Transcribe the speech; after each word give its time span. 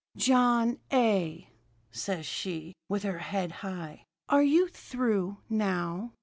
"'John 0.17 0.79
A.,' 0.91 1.47
says 1.91 2.25
she, 2.25 2.73
with 2.89 3.03
her 3.03 3.19
head 3.19 3.51
high. 3.61 4.07
'Are 4.29 4.41
you 4.41 4.67
through, 4.67 5.37
now?' 5.47 6.13